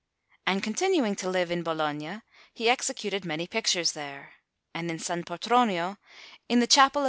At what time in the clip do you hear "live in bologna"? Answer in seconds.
1.29-2.21